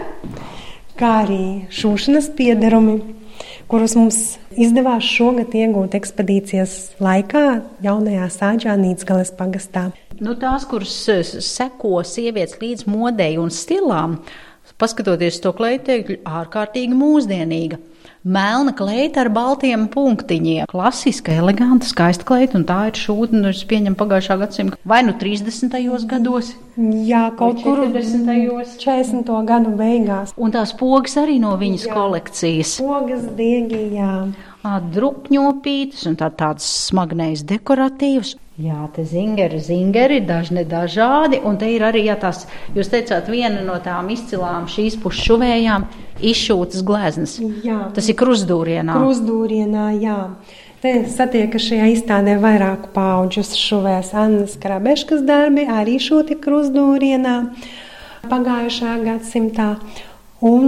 kā 0.99 1.12
arī 1.25 1.45
šūšanas 1.75 2.31
piedarumi, 2.38 2.99
kurus 3.71 3.94
mums 3.99 4.18
izdevās 4.61 5.06
šogad 5.09 5.54
iegūt 5.56 5.97
ekspedīcijas 5.99 6.75
laikā 7.02 7.44
jaunajā 7.85 8.28
sāģā 8.33 8.76
Nīcgales 8.80 9.33
pagastā. 9.38 9.88
Nu, 10.23 10.37
tās, 10.38 10.66
kuras 10.71 10.94
eh, 11.11 11.23
seko 11.25 12.02
sievietes 12.06 12.61
līdz 12.61 12.87
modei 12.90 13.35
un 13.40 13.50
stilām, 13.54 14.21
paskatoties 14.78 15.40
to 15.42 15.54
kleitu, 15.56 15.99
ārkārtīgi 16.25 16.94
mūsdienīga. 16.99 17.80
Melna 18.25 18.73
kleita 18.73 19.21
ar 19.21 19.28
baltiem 19.28 19.83
punktiņiem. 19.93 20.64
Klasiska, 20.71 21.35
eleganta, 21.43 21.85
skaista 21.85 22.25
kleita, 22.25 22.57
un 22.57 22.62
tā 22.64 22.87
ir 22.88 22.97
šūta, 22.97 23.37
nu, 23.37 23.50
es 23.52 23.61
pieņemu 23.69 23.99
pagājušā 24.00 24.38
gadsimta 24.40 24.78
vai 24.88 25.02
nu 25.04 25.12
30. 25.21 25.76
gados. 26.09 26.54
Jā, 27.04 27.26
kaut 27.37 27.61
kur 27.61 27.83
40. 27.85 28.78
40. 28.81 29.28
gadu 29.45 29.75
beigās. 29.76 30.33
Un 30.40 30.57
tās 30.57 30.73
pogas 30.73 31.19
arī 31.21 31.37
no 31.43 31.52
viņas 31.61 31.85
jā. 31.85 31.93
kolekcijas. 31.93 32.73
Pogas, 32.81 33.28
diegi, 33.37 33.83
jā. 33.99 34.14
Drupņopītas 34.64 36.09
un 36.09 36.16
tā, 36.16 36.33
tādas 36.33 36.64
smagnējas 36.88 37.45
dekoratīvas. 37.52 38.38
Jā, 38.54 38.84
te 38.94 39.02
zingeri, 39.02 39.58
zingeri, 39.58 40.20
dažni 40.23 40.62
dažādi, 40.70 41.40
un 41.42 41.56
te 41.58 41.66
ir 41.75 41.82
arī, 41.82 42.04
ja 42.06 42.14
tās, 42.14 42.44
jūs 42.76 42.87
teicāt, 42.92 43.26
viena 43.26 43.64
no 43.66 43.80
tām 43.82 44.12
izcilām 44.14 44.68
šīs 44.70 44.94
pušu 45.02 45.25
šuvējām 45.32 45.88
izšūtas 46.23 46.84
gleznas. 46.87 47.34
Jā. 47.66 47.88
Tas 47.96 48.06
ir 48.12 48.14
krustdūrienā. 48.20 48.94
Krustdūrienā, 48.94 49.88
jā. 49.99 50.20
Te 50.84 50.94
satiekas 51.11 51.66
šajā 51.66 51.90
izstādē 51.96 52.38
vairāku 52.38 52.92
pauģu 52.94 53.42
šuvēs 53.58 54.14
Annas 54.23 54.54
Krabeškas 54.62 55.26
darbi, 55.26 55.66
arī 55.66 55.99
šūti 55.99 56.38
krustdūrienā 56.44 57.38
pagājušā 58.30 58.99
gadsimtā. 59.02 59.73
Un 60.44 60.66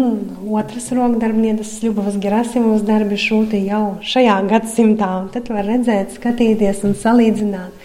otrs 0.56 0.88
rokdarbnieces 0.96 1.82
Ļubovas 1.84 2.16
Gerasimovas 2.22 2.84
darbi 2.88 3.18
šūti 3.20 3.60
jau 3.66 3.98
šajā 4.00 4.38
gadsimtā. 4.48 5.10
Un 5.20 5.26
tad 5.34 5.50
var 5.52 5.68
redzēt, 5.68 6.16
skatīties 6.16 6.80
un 6.88 6.96
salīdzināt, 6.96 7.75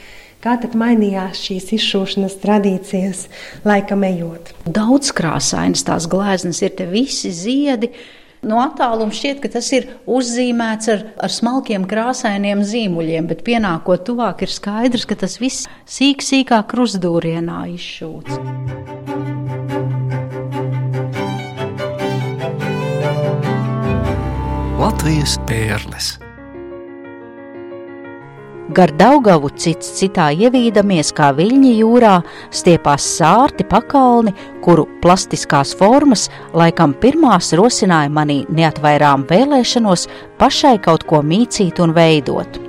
kā 0.41 0.55
tad 0.61 0.75
mainījās 0.77 1.41
šīs 1.45 1.69
izšūšanas 1.77 2.39
tradīcijas 2.41 3.27
laikam 3.67 4.05
ejot. 4.07 4.53
Daudz 4.65 5.13
krāsainas 5.15 5.85
tās 5.87 6.09
gleznas 6.11 6.61
ir 6.65 6.73
te 6.77 6.89
visi 6.89 7.31
ziedi. 7.35 7.91
No 8.41 8.57
attāluma 8.57 9.13
šķiet, 9.13 9.37
ka 9.43 9.51
tas 9.53 9.67
ir 9.77 9.85
uzzīmēts 10.09 10.89
ar, 10.89 11.03
ar 11.21 11.29
smalkiem 11.29 11.85
krāsainiem 11.89 12.63
zīmuļiem, 12.65 13.27
bet 13.29 13.43
pienākot 13.45 14.01
tuvāk, 14.07 14.41
ir 14.41 14.49
skaidrs, 14.49 15.05
ka 15.05 15.19
tas 15.21 15.37
viss 15.37 15.69
sīk, 15.85 16.25
sīkā 16.25 16.63
krustdūrienā 16.71 17.61
izšūts. 17.75 18.41
Latvijas 24.81 25.37
pērles. 25.45 26.15
Gar 28.71 28.91
Daugavu 28.95 29.49
cits 29.59 29.89
citā 29.97 30.29
ievīdamies 30.31 31.09
kā 31.17 31.31
viļņi 31.35 31.71
jūrā, 31.81 32.13
stiepās 32.55 33.03
sārti 33.17 33.65
pakalni, 33.67 34.31
kuru 34.63 34.85
plastiskās 35.03 35.73
formas 35.75 36.29
laikam 36.55 36.93
pirmās 37.03 37.51
rosināja 37.57 38.11
manī 38.13 38.41
neatvairām 38.47 39.25
vēlēšanos 39.27 40.07
pašai 40.39 40.77
kaut 40.85 41.03
ko 41.09 41.19
mīcīt 41.19 41.81
un 41.83 41.91
veidot. 41.97 42.61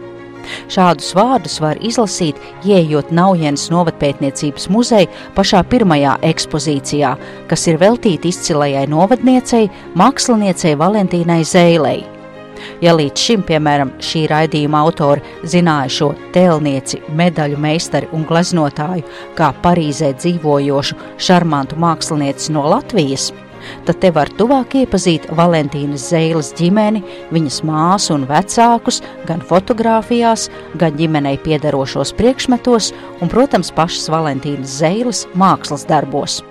Šādus 0.73 1.12
vārdus 1.14 1.61
var 1.62 1.78
izlasīt, 1.78 2.40
ieejot 2.66 3.12
Naujienas 3.14 3.68
novatpētniecības 3.71 4.66
muzeja 4.75 5.11
pašā 5.37 5.62
pirmajā 5.71 6.16
ekspozīcijā, 6.32 7.12
kas 7.52 7.68
ir 7.71 7.78
veltīta 7.78 8.26
izcilajai 8.32 8.88
novadniecei, 8.90 9.71
māksliniecei 9.94 10.75
Valentīnai 10.82 11.44
Zēlei. 11.47 12.12
Ja 12.85 12.95
līdz 12.97 13.26
šim, 13.26 13.45
piemēram, 13.47 13.92
šī 14.02 14.26
raidījuma 14.31 14.83
autori 14.83 15.23
zināja 15.49 15.92
šo 15.99 16.11
tēlnieci, 16.35 17.02
medaļu 17.19 17.61
meistari 17.62 18.11
un 18.12 18.26
gleznotāju 18.28 19.07
kā 19.38 19.52
Parīzē 19.62 20.12
dzīvojošu 20.19 20.99
šarmantu 21.23 21.78
mākslinieci 21.83 22.52
no 22.57 22.66
Latvijas, 22.71 23.31
tad 23.87 24.00
te 24.02 24.11
var 24.14 24.31
tuvāk 24.38 24.76
iepazīt 24.83 25.28
Valentīnas 25.38 26.09
Zeiles 26.12 26.52
ģimeni, 26.59 27.02
viņas 27.35 27.62
māsu 27.69 28.16
un 28.16 28.26
vecākus, 28.31 29.02
gan 29.28 29.42
fotografijās, 29.49 30.49
gan 30.78 30.97
ģimenei 30.99 31.38
piedarošos 31.42 32.14
priekšmetos 32.19 32.92
un, 33.21 33.31
protams, 33.33 33.73
pašas 33.75 34.11
Valentīnas 34.12 34.81
Zeiles 34.83 35.26
mākslas 35.38 35.87
darbos. 35.88 36.42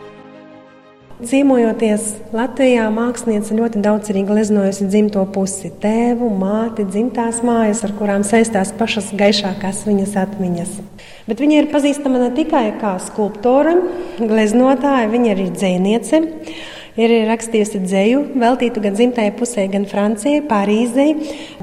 Dzīvojoties 1.21 2.05
Latvijā, 2.33 2.87
mākslinieca 2.89 3.53
ļoti 3.53 3.81
daudz 3.85 4.09
arī 4.09 4.23
gleznojusi 4.25 4.87
dzimto 4.89 5.21
pusi- 5.29 5.69
tēvu, 5.83 6.31
māti, 6.33 6.81
dzimtās 6.81 7.43
mājas, 7.45 7.83
ar 7.85 7.93
kurām 7.99 8.25
saistās 8.25 8.71
pašas 8.73 9.11
gaišākās 9.13 9.83
viņas 9.85 10.15
atmiņas. 10.17 10.71
Bet 11.27 11.37
viņa 11.37 11.59
ir 11.59 11.69
pazīstama 11.69 12.17
ne 12.23 12.31
tikai 12.33 12.73
kā 12.81 12.95
skulptore, 12.97 13.75
gleznotāja, 14.17 15.11
viņa 15.13 15.29
ir 15.37 15.51
dzēniece 15.53 16.21
ir 16.99 17.13
rakstījusi 17.29 17.81
dzēju, 17.85 18.21
veltītu 18.41 18.81
gan 18.83 18.95
dzimtajai 18.97 19.33
pusē, 19.37 19.65
gan 19.71 19.85
Francijai, 19.89 20.41
Parīzei. 20.47 21.13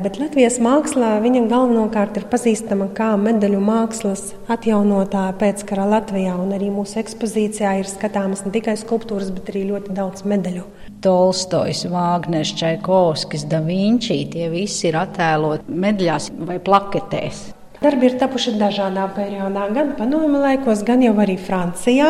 Bet 0.00 0.18
Latvijas 0.20 0.58
mākslā 0.64 1.16
viņa 1.25 1.44
galvenokārt 1.50 2.16
ir 2.20 2.28
pazīstama 2.30 2.88
kā 2.97 3.11
medaļu 3.20 3.61
mākslas 3.64 4.32
atjaunotāja 4.52 5.35
pēckara 5.40 5.88
Latvijā. 5.92 6.37
Un 6.40 6.54
arī 6.56 6.70
mūsu 6.73 7.00
ekspozīcijā 7.02 7.75
ir 7.82 7.90
skatāmas 7.90 8.44
ne 8.47 8.54
tikai 8.54 8.78
skulptūras, 8.80 9.32
bet 9.35 9.52
arī 9.52 9.66
ļoti 9.73 9.97
daudz 9.99 10.25
medaļu. 10.28 10.64
Tolstojs, 11.04 11.85
Vāgners, 11.92 12.54
Čaikovskis, 12.58 13.47
Da 13.49 13.61
Vinci, 13.64 14.25
tie 14.32 14.49
visi 14.52 14.88
ir 14.88 14.99
attēloti 14.99 15.70
medaļās 15.70 16.32
vai 16.49 16.58
plaketēs. 16.62 17.44
Darbi 17.78 18.08
ir 18.08 18.16
tapuši 18.18 18.56
dažādā 18.58 19.04
periodā, 19.14 19.68
gan 19.70 19.92
padomju 19.94 20.40
laikos, 20.42 20.82
gan 20.87 21.04
jau 21.04 21.14
arī 21.23 21.37
Francijā. 21.38 22.08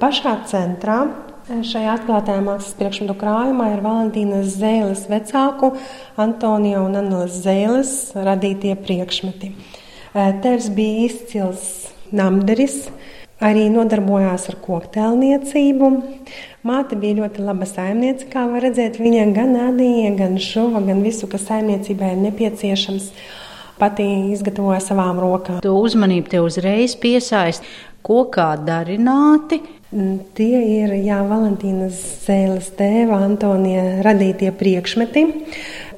Pašā 0.00 0.32
centrā 0.48 1.02
Šajā 1.42 1.96
atklātajā 1.96 2.38
mākslas 2.44 2.76
priekšmetu 2.78 3.16
krājumā 3.18 3.72
ir 3.72 3.80
Valentīnas 3.82 4.52
Zēles 4.60 5.08
vecāku 5.10 5.72
Antonija 6.20 6.78
un 6.84 6.94
Annelas 7.00 7.40
Zēles 7.42 8.12
radītie 8.14 8.76
priekšmeti. 8.78 9.50
Tevs 10.14 10.68
bija 10.76 11.08
izcils 11.08 11.64
namderis, 12.14 12.84
arī 13.42 13.66
nodarbojās 13.74 14.46
ar 14.52 14.60
koktēlniecību. 14.62 15.90
Māte 16.62 17.00
bija 17.02 17.18
ļoti 17.24 17.42
laba 17.42 17.66
saimniece, 17.66 18.30
kā 18.30 18.46
var 18.46 18.62
redzēt. 18.68 19.02
Viņa 19.02 19.26
gan 19.34 19.58
ādīja, 19.66 20.14
gan 20.22 20.38
šuva, 20.38 20.84
gan 20.86 21.02
visu, 21.02 21.26
kas 21.26 21.48
saimniecībai 21.50 22.14
ir 22.14 22.24
nepieciešams, 22.28 23.10
pati 23.82 24.06
izgatavoja 24.30 24.78
savām 24.84 25.18
rokām. 25.18 25.58
To 25.66 25.74
uzmanību 25.82 26.36
te 26.36 26.46
uzreiz 26.46 26.94
piesaist 27.02 27.66
kokā 28.06 28.52
darināti, 28.62 29.58
Mm, 29.58 29.81
tie 30.36 30.58
ir 30.80 30.94
jā, 31.04 31.18
Valentīnas 31.28 31.98
Zēles 32.24 32.70
tēva 32.78 33.20
Antonija 33.26 34.02
radītie 34.06 34.52
priekšmeti. 34.56 35.24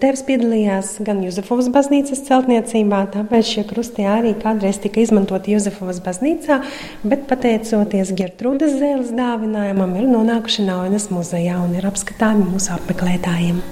Tēvs 0.02 0.24
piedalījās 0.26 0.90
gan 1.06 1.22
Juzefovas 1.24 1.70
baznīcas 1.72 2.24
celtniecībā, 2.26 3.04
tāpēc 3.14 3.52
šie 3.52 3.64
krusti 3.70 4.04
arī 4.10 4.34
kādreiz 4.40 4.80
tika 4.82 5.00
izmantoti 5.04 5.54
Juzefovas 5.54 6.02
baznīcā, 6.04 6.58
bet 7.06 7.24
pateicoties 7.30 8.12
Gertrūdas 8.18 8.76
zēles 8.82 9.14
dāvinājumam, 9.16 9.94
ir 10.00 10.10
nonākuši 10.10 10.66
Naujas 10.66 11.08
muzejā 11.14 11.62
un 11.62 11.78
ir 11.78 11.88
apskatāmi 11.88 12.50
mūsu 12.50 12.74
apmeklētājiem. 12.76 13.62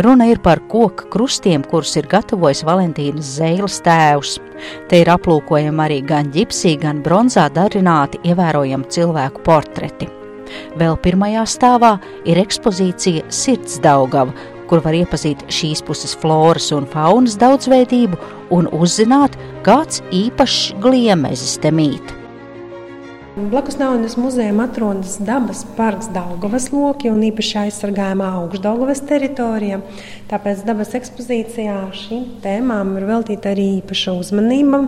Runa 0.00 0.24
ir 0.30 0.38
par 0.40 0.62
koku 0.64 1.10
krustiem, 1.12 1.60
kurus 1.66 1.90
ir 2.00 2.06
gatavojis 2.08 2.62
Valentīnas 2.64 3.34
Zēles 3.36 3.80
tēvs. 3.84 4.38
Te 4.88 5.00
ir 5.02 5.10
aplūkojami 5.12 5.82
arī 5.84 5.98
gan 6.08 6.30
ģipsī, 6.32 6.76
gan 6.80 7.02
bronzā 7.04 7.48
darināti 7.52 8.20
ievērojami 8.30 8.88
cilvēku 8.94 9.42
portreti. 9.44 10.08
Vēl 10.80 10.96
pirmajā 11.04 11.42
stāvā 11.44 11.90
ir 12.24 12.40
ekspozīcija 12.40 13.26
Sirdsdaugava, 13.28 14.32
kur 14.70 14.80
var 14.86 14.96
iepazīt 14.96 15.44
šīs 15.52 15.84
puses 15.84 16.14
floras 16.22 16.70
un 16.72 16.88
faunas 16.88 17.36
daudzveidību 17.42 18.16
un 18.56 18.70
uzzināt, 18.72 19.36
kāds 19.66 20.00
īpašs 20.14 20.80
gliemezis 20.80 21.58
te 21.60 21.74
mīt. 21.74 22.19
Blakus 23.48 23.78
Naudas 23.78 24.16
muzejam 24.16 24.60
atrodas 24.60 25.16
dabas 25.18 25.62
parks 25.76 26.08
Daugavas 26.12 26.66
loki 26.72 27.08
un 27.08 27.22
īpaši 27.24 27.56
aizsargājumā 27.62 28.26
augšdaugavas 28.40 29.00
teritorija. 29.08 29.78
Tāpēc 30.28 30.64
dabas 30.66 30.92
ekspozīcijā 30.98 31.76
šīm 31.96 32.24
tēmām 32.44 32.90
ir 32.98 33.06
veltīta 33.08 33.54
arī 33.54 33.66
īpaša 33.78 34.12
uzmanība, 34.18 34.82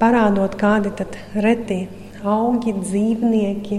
parādot 0.00 0.56
kādi 0.58 0.90
tad 0.98 1.18
reti 1.38 1.84
augi, 2.24 2.74
dzīvnieki 2.80 3.78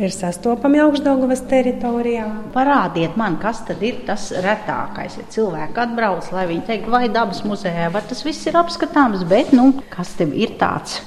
ir 0.00 0.14
sastopami 0.14 0.80
augšdaugavas 0.86 1.42
teritorijā. 1.50 2.28
Parādiet 2.54 3.18
man, 3.20 3.36
kas 3.42 3.60
tad 3.68 3.82
ir 3.84 4.00
tas 4.08 4.30
retākais. 4.46 5.18
Ja 5.20 5.26
cilvēki 5.34 5.84
atbrauc, 5.84 6.30
lai 6.32 6.46
viņi 6.54 6.64
teiktu, 6.70 6.94
vai 6.94 7.04
dabas 7.12 7.44
muzejā, 7.44 7.90
vai 7.92 8.06
tas 8.08 8.24
viss 8.24 8.48
ir 8.48 8.56
apskatāms, 8.62 9.26
bet 9.28 9.52
nu, 9.56 9.74
kas 9.92 10.14
tev 10.16 10.32
ir 10.32 10.56
tāds 10.62 11.02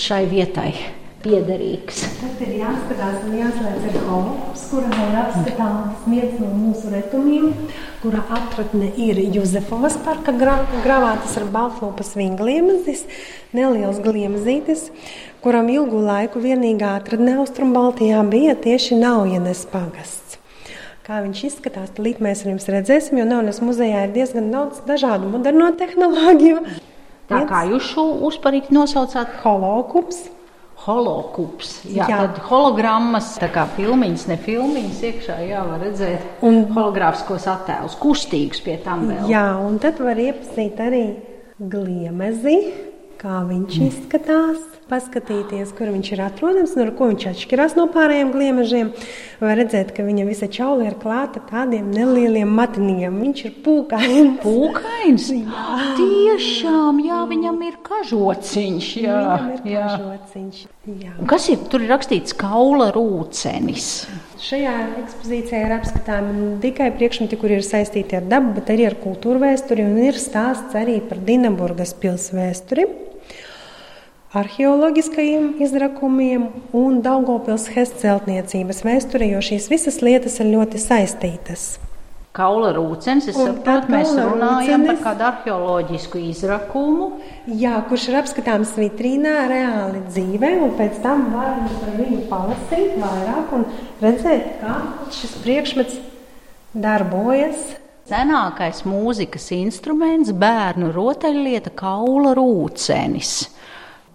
šai 0.00 0.24
vietai? 0.32 1.01
Piederīgs. 1.22 2.02
Tad 2.20 2.40
ir 2.44 2.54
jāskatās 2.58 3.22
un 3.26 3.36
jāslēdz 3.38 3.86
ar 3.88 3.98
holops, 4.08 4.64
kura 4.70 4.90
ir 5.04 5.18
apskatāms 5.22 6.06
viens 6.08 6.40
no 6.42 6.50
mūsu 6.56 6.90
retumiem, 6.92 7.52
kura 8.02 8.24
atratne 8.38 8.90
ir 9.00 9.20
Juzefovas 9.36 9.98
parka 10.04 10.34
gravātas 10.34 11.36
ar 11.40 11.46
baltlūpas 11.54 12.14
vingliemezis, 12.18 13.04
neliels 13.54 14.02
gliemezītis, 14.02 14.88
kuram 15.44 15.70
ilgu 15.72 16.02
laiku 16.02 16.42
vienīgā 16.42 16.96
atradne 16.98 17.38
Austrumbaltijā 17.42 18.22
bija 18.30 18.58
tieši 18.58 18.98
Naujienes 18.98 19.64
pagasts. 19.72 20.38
Kā 21.02 21.18
viņš 21.24 21.40
izskatās, 21.48 21.90
tad 21.96 22.20
mēs 22.22 22.44
jums 22.46 22.68
redzēsim, 22.70 23.18
jo 23.18 23.26
Naunas 23.26 23.58
muzejā 23.62 24.04
ir 24.06 24.12
diezgan 24.14 24.52
daudz 24.54 24.84
dažādu 24.86 25.30
moderno 25.32 25.72
tehnoloģiju. 25.74 26.62
Tā 27.32 27.40
kā 27.48 27.64
jūs 27.72 27.88
šo 27.94 28.04
uzparīti 28.28 28.74
nosaucāt? 28.74 29.40
Holokups 29.42 30.28
holokups. 30.82 31.74
Jā, 31.86 32.06
jā. 32.10 32.18
Tad 32.24 32.40
hologrammas, 32.48 33.32
tā 33.42 33.48
kā 33.52 33.66
filmiņas, 33.76 34.26
ne 34.30 34.38
filmiņas 34.42 35.02
iekšā, 35.10 35.38
jā, 35.46 35.62
var 35.68 35.82
redzēt 35.86 36.44
un 36.46 36.64
hologrāfiskos 36.72 37.46
attēlus, 37.52 37.98
kustīgus 38.02 38.62
pie 38.64 38.78
tam 38.84 39.06
vēl. 39.10 39.26
Jā, 39.30 39.46
un 39.62 39.78
tad 39.82 40.02
var 40.02 40.18
iepazīt 40.18 40.82
arī 40.82 41.04
gliemezi, 41.62 42.58
kā 43.22 43.42
viņš 43.46 43.78
mm. 43.78 43.90
izskatās 43.92 44.71
paskatīties, 44.92 45.72
kur 45.76 45.90
viņš 45.92 46.12
ir 46.12 46.22
atrodams 46.26 46.76
un 46.76 46.84
ar 46.84 46.92
ko 46.98 47.08
viņš 47.10 47.28
atšķirās 47.32 47.76
no 47.78 47.88
pārējiem 47.92 48.32
gliemežiem. 48.34 48.92
Var 49.42 49.58
redzēt, 49.58 49.94
ka 49.96 50.04
viņa 50.06 50.26
visa 50.28 50.48
čaula 50.52 50.86
ir 50.86 50.98
klāta 51.00 51.40
tādiem 51.48 51.88
nelieliem 51.94 52.50
matiniem. 52.52 53.16
Viņš 53.24 53.44
ir 53.48 53.54
pūkains. 53.64 54.36
Pūkains? 54.44 55.30
jā. 55.32 55.78
Tiešām, 55.98 57.00
jā, 57.02 57.22
viņam 57.30 57.62
ir 57.66 57.78
kažociņš. 57.86 58.90
Jā, 59.02 59.20
viņam 59.22 59.48
ir 59.56 59.72
jā. 59.72 59.86
kažociņš. 59.88 60.62
Jā. 61.02 61.14
Kas 61.30 61.48
ir? 61.52 61.62
Tur 61.72 61.84
ir 61.84 61.92
rakstīts 61.94 62.36
kaula 62.38 62.90
rūcenis. 62.94 63.90
Šajā 64.42 64.72
ekspozīcijā 65.04 65.60
ir 65.68 65.76
apskatāmi 65.76 66.32
ne 66.34 66.56
tikai 66.62 66.90
priekšmeti, 66.96 67.38
kur 67.38 67.54
ir 67.54 67.62
saistīti 67.66 68.18
ar 68.18 68.26
dabu, 68.26 68.56
bet 68.58 68.72
arī 68.74 68.88
ar 68.90 68.98
kultūru 68.98 69.44
vēsturi. 69.44 69.86
Un 69.86 70.02
ir 70.02 70.18
stāsts 70.18 70.74
arī 70.78 70.98
par 71.06 71.22
Dienaburgas 71.22 71.94
pilsētu 71.94 72.40
vēsturi 72.42 72.88
arheoloģiskajiem 74.32 75.58
izrakumiem 75.60 76.48
un 76.76 77.00
Daugopils 77.04 77.66
hestceltniecības 77.74 78.80
vēsturē, 78.86 79.28
jo 79.34 79.40
šīs 79.44 79.68
visas 79.68 80.00
lietas 80.04 80.38
ir 80.40 80.48
ļoti 80.54 80.80
saistītas. 80.80 81.74
Kaula 82.32 82.70
rūcens, 82.72 83.26
es 83.28 83.36
saprotu, 83.36 83.92
mēs 83.92 84.14
runājam 84.16 84.86
rūcenis, 84.86 84.88
par 84.88 85.00
kādu 85.04 85.26
arheoloģisku 85.28 86.22
izrakumu. 86.30 87.10
Jā, 87.60 87.74
kurš 87.90 88.08
ir 88.08 88.16
apskatāms 88.22 88.72
vitrīnā 88.80 89.34
reāli 89.52 90.00
dzīvē, 90.06 90.54
un 90.64 90.72
pēc 90.80 91.02
tam 91.04 91.26
varam 91.34 91.68
par 91.76 91.92
viņu 91.98 92.22
palasīt 92.32 92.96
vairāk 93.04 93.52
un 93.58 93.68
redzēt, 94.00 94.48
kā 94.62 94.78
šis 95.12 95.36
priekšmets 95.44 96.00
darbojas. 96.72 97.74
Senākais 98.08 98.80
mūzikas 98.88 99.52
instruments 99.52 100.32
bērnu 100.32 100.88
rotaļlieta 100.96 101.76
kaula 101.76 102.32
rūcenis. 102.40 103.51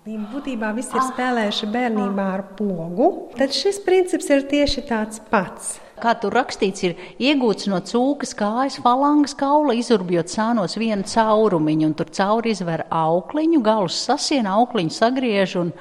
Būtībā 0.07 0.69
viss 0.71 0.93
ir 0.95 1.03
spēlējuši 1.03 1.67
bērnībā 1.67 2.25
ar 2.37 2.43
pogu. 2.55 3.07
Tad 3.35 3.51
šis 3.51 3.81
princips 3.83 4.29
ir 4.31 4.45
tieši 4.47 4.85
tāds 4.87 5.19
pats. 5.27 5.73
Kā 5.99 6.13
tur 6.21 6.31
rakstīts, 6.37 6.85
ir 6.87 6.93
iegūts 7.19 7.67
no 7.67 7.81
cūkas 7.83 8.31
kājas 8.37 8.77
falangas 8.85 9.35
kaula, 9.35 9.75
izurbjot 9.75 10.31
sānos 10.31 10.77
vienu 10.79 11.03
caurumiņu, 11.11 11.89
un 11.89 11.95
tur 11.99 12.07
cauri 12.15 12.53
izver 12.55 12.85
aukliņu, 12.87 13.59
galus 13.65 13.97
sasien, 14.07 14.47
aukliņu 14.47 14.95
sagriež 14.95 15.57
un 15.59 15.73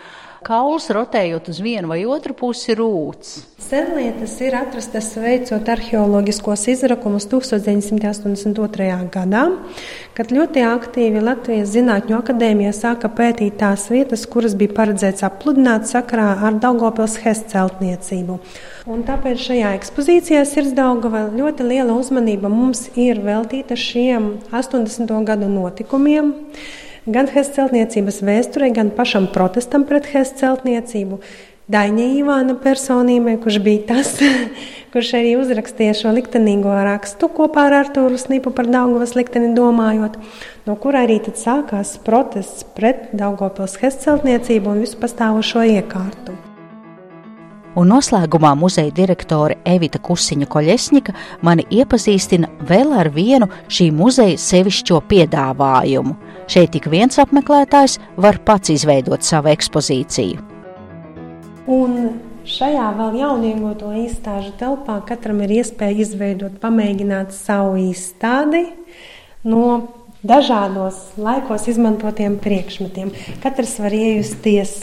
kauls 0.47 0.87
rotējot 0.95 1.49
uz 1.51 1.59
vienu 1.63 1.91
vai 1.91 2.05
otru 2.07 2.35
pusi 2.39 2.75
rūts. 2.79 3.41
Senlietas 3.67 4.37
ir 4.47 4.55
atrastas 4.55 5.09
veicot 5.19 5.67
arheoloģiskos 5.73 6.69
izrakumus 6.71 7.27
1982. 7.33 8.87
gadā, 9.11 9.43
kad 10.15 10.31
ļoti 10.31 10.63
aktīvi 10.69 11.25
Latvijas 11.25 11.73
Zinātņu 11.75 12.19
akadēmija 12.21 12.71
sāka 12.77 13.11
pētīt 13.11 13.59
tās 13.59 13.89
vietas, 13.91 14.23
kuras 14.31 14.55
bija 14.59 14.77
paredzēts 14.77 15.27
apludināt 15.27 15.91
sakarā 15.91 16.31
ar 16.47 16.61
Daugopils 16.63 17.19
hestceltniecību. 17.27 18.39
Un 18.87 19.03
tāpēc 19.09 19.43
šajā 19.49 19.75
ekspozīcijā 19.81 20.47
Sirdsdaugava 20.47 21.27
ļoti 21.35 21.67
liela 21.67 21.99
uzmanība 21.99 22.53
mums 22.53 22.87
ir 22.95 23.19
veltīta 23.27 23.75
šiem 23.75 24.37
80. 24.55 25.11
gadu 25.27 25.51
notikumiem 25.51 26.37
gan 27.07 27.29
Hēzes 27.31 27.55
celtniecības 27.57 28.23
vēsturē, 28.27 28.71
gan 28.75 28.91
pašam 28.95 29.29
protestam 29.33 29.87
pret 29.89 30.09
Hēzes 30.13 30.37
celtniecību. 30.41 31.21
Daņa 31.73 32.09
Ivāna 32.21 32.55
personībai, 32.63 33.37
kurš 33.43 33.59
bija 33.63 33.87
tas, 33.89 34.13
kurš 34.95 35.13
arī 35.19 35.35
uzrakstīja 35.41 35.97
šo 35.99 36.15
liktenīgo 36.15 36.75
rakstu 36.87 37.31
kopā 37.39 37.67
ar 37.71 37.81
Artūru 37.83 38.19
Snipu 38.23 38.55
par 38.55 38.71
Daugavas 38.71 39.17
likteni 39.19 39.51
domājot, 39.57 40.19
no 40.67 40.79
kura 40.83 41.03
arī 41.07 41.19
tad 41.27 41.43
sākās 41.43 41.97
protests 42.07 42.67
pret 42.79 43.09
Daugavpils 43.19 43.79
Hēzes 43.83 44.05
celtniecību 44.07 44.77
un 44.77 44.85
visu 44.87 45.03
pastāvošo 45.03 45.67
iekārtu. 45.77 46.39
Un 47.77 47.91
noslēgumā 47.93 48.55
muzeja 48.57 48.89
direktore 48.97 49.59
Evita 49.69 49.99
Kusiņa 50.01 50.47
Koļesņika 50.49 51.13
mani 51.45 51.67
iepazīstina 51.77 52.49
vēl 52.71 52.95
ar 52.97 53.11
vienu 53.13 53.51
šī 53.69 53.91
muzeja 53.93 54.39
sevišķo 54.41 55.03
piedāvājumu. 55.11 56.15
Šeit 56.49 56.73
tik 56.73 56.89
viens 56.89 57.21
apmeklētājs 57.21 57.99
var 58.17 58.39
pats 58.49 58.73
izveidot 58.73 59.27
savu 59.27 59.53
ekspozīciju. 59.53 60.41
Un 61.69 61.99
šajā 62.49 62.87
vēl 62.97 63.21
jauniengoto 63.21 63.93
izstāžu 64.07 64.55
telpā 64.57 64.97
katram 65.05 65.43
ir 65.45 65.59
iespēja 65.59 66.07
izveidot, 66.07 66.57
pamēģināt 66.63 67.37
savu 67.37 67.77
izstādi 67.91 68.71
no 69.45 69.67
dažādos 70.25 71.11
laikos 71.21 71.69
izmantotiem 71.69 72.39
priekšmetiem. 72.41 73.13
Katrs 73.45 73.77
var 73.85 73.93
iejusties 73.93 74.79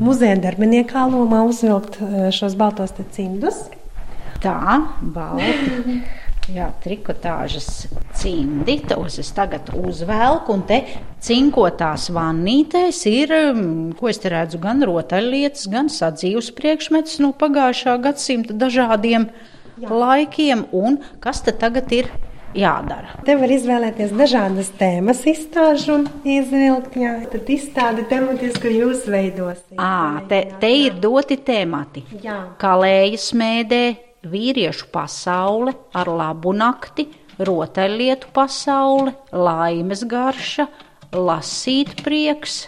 muzeja 0.00 0.36
darbiniekā 0.40 1.06
lomā 1.10 1.42
uzvilkt 1.48 1.98
eh, 2.02 2.28
šos 2.34 2.56
baltos 2.58 2.94
cimdus. 3.16 3.66
Tā, 4.42 4.60
balti. 5.00 6.00
Jā, 6.46 6.68
trikotāžas 6.78 7.88
cimdi, 8.14 8.76
tos 8.86 9.16
es 9.18 9.32
tagad 9.34 9.72
uzvelku, 9.74 10.54
un 10.54 10.60
te 10.68 10.76
cinkotās 11.26 12.04
vannītēs 12.14 13.00
ir, 13.10 13.32
ko 13.98 14.10
es 14.12 14.22
te 14.22 14.30
redzu, 14.30 14.60
gan 14.62 14.84
rotaļlietas, 14.86 15.66
gan 15.72 15.90
sadzīves 15.90 16.52
priekšmetus 16.54 17.18
no 17.24 17.32
pagājušā 17.34 17.96
gadsimta 18.04 18.54
dažādiem 18.54 19.26
Jā. 19.26 19.90
laikiem, 19.90 20.68
un 20.70 21.00
kas 21.24 21.42
te 21.42 21.50
tagad 21.50 21.90
ir 21.98 22.12
jādara. 22.56 23.18
Te 23.26 23.36
var 23.38 23.52
izvēlēties 23.52 24.14
dažādas 24.16 24.70
tēmas, 24.78 25.22
izstāžu 25.28 25.98
un 25.98 26.06
izvilkt, 26.26 26.96
jā, 27.00 27.14
tad 27.32 27.50
izstādi 27.52 28.06
tematisku 28.10 28.72
jūs 28.72 29.06
veidosiet. 29.10 29.76
Ā, 29.80 30.24
te, 30.30 30.42
te 30.60 30.72
ir 30.86 30.98
doti 31.02 31.38
temati. 31.46 32.04
Jā. 32.24 32.38
Kalējas 32.60 33.30
mēdē, 33.36 33.82
vīriešu 34.26 34.90
pasaule 34.94 35.74
ar 35.96 36.10
labu 36.10 36.54
nakti, 36.56 37.08
rotaļlietu 37.38 38.32
pasaule, 38.34 39.12
laimes 39.32 40.06
garša, 40.08 40.66
lasīt 41.16 42.00
prieks. 42.04 42.64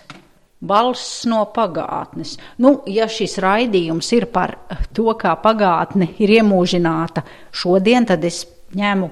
Balss 0.59 1.22
no 1.31 1.44
pagātnes. 1.55 2.33
Nu, 2.59 2.81
ja 2.90 3.07
šis 3.07 3.37
raidījums 3.38 4.09
ir 4.16 4.27
par 4.35 4.57
to, 4.90 5.07
kā 5.14 5.37
pagātne 5.38 6.11
ir 6.18 6.33
iemūžināta 6.40 7.22
šodien, 7.55 8.09
tad 8.11 8.27
es 8.27 8.42
ņemu 8.74 9.07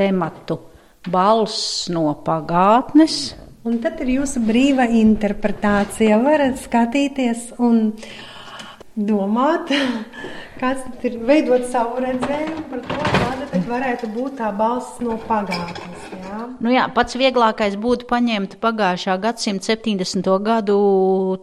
tematu 0.00 0.58
balss 1.10 1.88
no 1.92 2.08
pagātnes. 2.24 3.20
Un 3.68 3.76
tad 3.84 4.00
ir 4.00 4.14
jūsu 4.16 4.40
brīva 4.44 4.86
interpretācija. 4.96 6.16
Varat 6.24 6.56
skatīties 6.62 7.50
un 7.60 7.90
domāt, 8.96 9.70
kāds 10.60 11.04
ir 11.06 11.20
veidot 11.26 11.66
savu 11.70 12.02
redzējumu 12.04 12.66
par 12.70 12.82
to, 12.88 13.00
kāda 13.10 13.40
varētu 13.70 14.10
būt 14.14 14.36
tā 14.40 14.50
balss 14.56 14.98
no 15.04 15.16
pagātnes. 15.28 16.06
Jā? 16.14 16.40
Nu 16.62 16.72
jā, 16.72 16.86
pats 16.94 17.16
vieglākais 17.18 17.76
būtu 17.80 18.08
paņemt 18.10 18.56
pagājušā 18.62 19.16
gadsimta 19.22 19.72
70. 19.72 20.30
gadu 20.44 20.78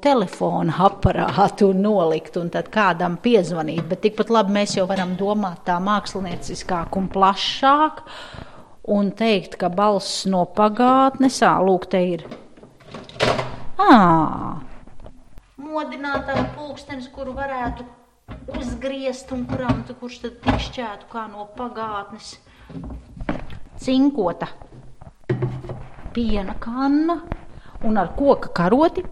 telefona 0.03 0.75
aparātu 0.89 1.71
un 1.71 1.81
nolikt 1.85 2.37
un 2.39 2.51
tad 2.53 2.69
kādam 2.73 3.17
piezvanīt, 3.23 3.85
bet 3.89 4.03
tikpat 4.05 4.31
labi 4.33 4.57
mēs 4.59 4.77
jau 4.77 4.87
varam 4.89 5.15
domāt 5.19 5.63
tā 5.67 5.79
mākslinieciskāk 5.83 6.99
un 6.99 7.09
plašāk 7.13 8.03
un 8.97 9.11
teikt, 9.11 9.57
ka 9.59 9.71
balss 9.71 10.25
no 10.31 10.45
pagātnes, 10.55 11.41
ā, 11.43 11.57
lūk, 11.63 11.89
te 11.91 12.03
ir. 12.15 12.27
Ā, 13.77 13.97
modinātā 15.77 16.35
pulkstenis, 16.55 17.09
kuru 17.13 17.35
varētu 17.37 17.85
uzgriezt 18.57 19.29
un 19.35 19.45
kuram, 19.49 19.83
tu, 19.85 19.93
kurš 19.99 20.23
tad 20.23 20.39
tikšķētu 20.45 21.09
kā 21.11 21.27
no 21.29 21.45
pagātnes. 21.57 22.37
Cinkota 23.77 24.49
piena 26.15 26.55
kanna 26.57 27.19
un 27.85 28.01
ar 28.01 28.15
koka 28.17 28.49
karoti 28.57 29.05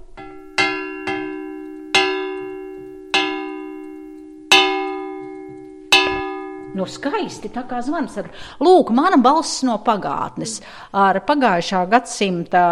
Nu, 6.76 6.84
skaisti, 6.92 7.48
tā 7.56 7.62
kā 7.70 7.78
zvans 7.80 8.18
ar, 8.20 8.26
lūk, 8.60 8.90
mana 8.92 9.16
balss 9.16 9.62
no 9.64 9.78
pagātnes, 9.80 10.58
ar 10.92 11.22
pagājušā 11.24 11.86
gadsimta 11.88 12.64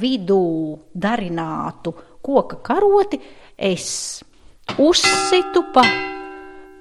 vidū 0.00 0.40
darinātu 0.90 1.92
koka 2.22 2.58
karoti, 2.64 3.20
es 3.58 4.22
uzsitu 4.78 5.64
pa 5.74 5.84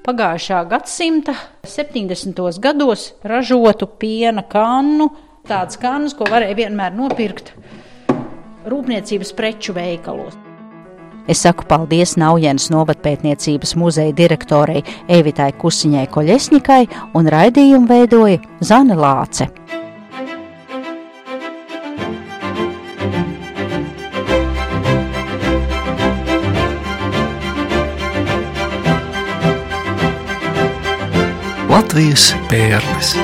pagājušā 0.05 0.61
gadsimta 0.69 1.35
70. 1.67 2.59
gados 2.61 3.11
ražotu 3.23 3.87
piena 4.01 4.43
kannu, 4.43 5.09
tādas 5.47 5.77
kannas, 5.81 6.15
ko 6.17 6.29
varēja 6.29 6.57
vienmēr 6.63 6.95
nopirkt 6.97 7.53
rūpniecības 8.69 9.33
preču 9.37 9.73
veikalos. 9.77 10.37
Es 11.29 11.43
saku 11.45 11.67
paldies 11.69 12.15
Naujienas 12.17 12.71
novadpētniecības 12.73 13.75
muzeja 13.77 14.13
direktorei 14.17 14.81
Evitai 15.05 15.51
Kusiņai 15.53 16.07
Koļesņikai 16.09 16.81
un 17.17 17.29
raidījumu 17.29 17.89
veidoja 17.89 18.41
Zane 18.65 18.97
Lāce. 18.97 19.45
Latvijas 31.81 32.35
pērles. 32.49 33.15